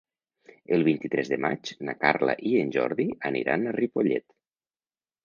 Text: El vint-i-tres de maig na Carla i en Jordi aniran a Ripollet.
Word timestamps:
El 0.77 0.85
vint-i-tres 0.85 1.27
de 1.33 1.37
maig 1.45 1.71
na 1.89 1.95
Carla 2.05 2.35
i 2.53 2.53
en 2.63 2.73
Jordi 2.77 3.05
aniran 3.31 3.69
a 3.69 3.75
Ripollet. 3.77 4.27